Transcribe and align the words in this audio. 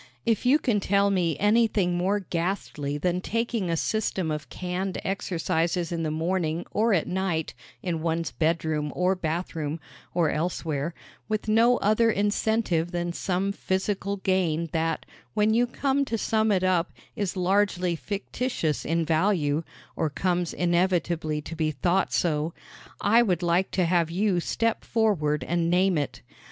If 0.25 0.47
you 0.47 0.57
can 0.57 0.79
tell 0.79 1.11
me 1.11 1.37
anything 1.37 1.95
more 1.95 2.19
ghastly 2.21 2.97
than 2.97 3.21
taking 3.21 3.69
a 3.69 3.77
system 3.77 4.31
of 4.31 4.49
canned 4.49 4.97
exercises 5.05 5.91
in 5.91 6.01
the 6.01 6.09
morning 6.09 6.65
or 6.71 6.91
at 6.91 7.05
night 7.05 7.53
in 7.83 8.01
one's 8.01 8.31
bedroom 8.31 8.91
or 8.95 9.13
bathroom, 9.13 9.79
or 10.15 10.31
elsewhere, 10.31 10.95
with 11.29 11.47
no 11.47 11.77
other 11.77 12.09
incentive 12.09 12.89
than 12.89 13.13
some 13.13 13.51
physical 13.51 14.17
gain 14.17 14.69
that, 14.73 15.05
when 15.35 15.53
you 15.53 15.67
come 15.67 16.03
to 16.05 16.17
sum 16.17 16.51
it 16.51 16.63
up, 16.63 16.91
is 17.15 17.37
largely 17.37 17.95
fictitious 17.95 18.83
in 18.83 19.05
value 19.05 19.61
or 19.95 20.09
comes 20.09 20.51
inevitably 20.51 21.43
to 21.43 21.55
be 21.55 21.69
thought 21.69 22.11
so 22.11 22.55
I 23.01 23.21
would 23.21 23.43
like 23.43 23.69
to 23.73 23.85
have 23.85 24.09
you 24.09 24.39
step 24.39 24.83
forward 24.83 25.43
and 25.43 25.69
name 25.69 25.95
it. 25.95 26.23